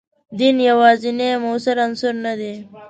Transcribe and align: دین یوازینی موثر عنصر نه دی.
دین 0.37 0.57
یوازینی 0.69 1.29
موثر 1.43 1.77
عنصر 1.87 2.13
نه 2.25 2.33
دی. 2.39 2.53